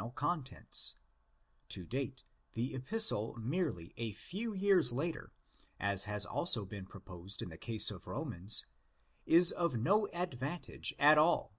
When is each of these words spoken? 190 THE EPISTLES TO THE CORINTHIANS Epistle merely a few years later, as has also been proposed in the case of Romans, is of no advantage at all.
190 0.00 0.46
THE 0.54 0.60
EPISTLES 0.64 0.94
TO 1.68 1.84
THE 1.84 1.88
CORINTHIANS 2.54 2.74
Epistle 2.74 3.36
merely 3.38 3.92
a 3.98 4.12
few 4.12 4.54
years 4.54 4.94
later, 4.94 5.30
as 5.78 6.04
has 6.04 6.24
also 6.24 6.64
been 6.64 6.86
proposed 6.86 7.42
in 7.42 7.50
the 7.50 7.58
case 7.58 7.90
of 7.90 8.06
Romans, 8.06 8.64
is 9.26 9.52
of 9.52 9.76
no 9.76 10.08
advantage 10.08 10.94
at 10.98 11.18
all. 11.18 11.52